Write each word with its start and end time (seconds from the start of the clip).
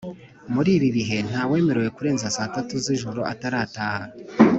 Muribibihe 0.53 1.17
ntawemere 1.27 1.83
kurenza 1.95 2.27
saatatu 2.37 2.73
zijoro 2.85 3.21
atarataha 3.33 4.05